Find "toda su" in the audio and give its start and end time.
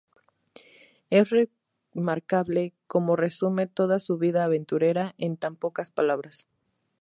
3.67-4.17